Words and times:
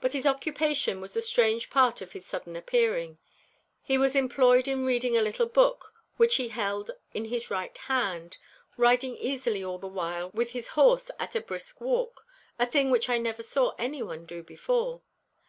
But 0.00 0.12
his 0.12 0.26
occupation 0.26 1.00
was 1.00 1.14
the 1.14 1.20
strange 1.20 1.70
part 1.70 2.00
of 2.00 2.12
his 2.12 2.24
sudden 2.24 2.54
appearing. 2.54 3.18
He 3.82 3.98
was 3.98 4.14
employed 4.14 4.68
in 4.68 4.84
reading 4.86 5.16
a 5.16 5.22
little 5.22 5.48
book 5.48 5.92
which 6.16 6.36
he 6.36 6.50
held 6.50 6.92
in 7.14 7.24
his 7.24 7.50
right 7.50 7.76
hand, 7.76 8.36
riding 8.76 9.16
easily 9.16 9.64
all 9.64 9.78
the 9.80 9.88
while 9.88 10.30
with 10.32 10.50
his 10.52 10.68
horse 10.78 11.10
at 11.18 11.34
a 11.34 11.40
brisk 11.40 11.80
walk—a 11.80 12.66
thing 12.66 12.92
which 12.92 13.08
I 13.08 13.18
never 13.18 13.42
saw 13.42 13.74
anyone 13.76 14.24
do 14.24 14.44
before. 14.44 15.02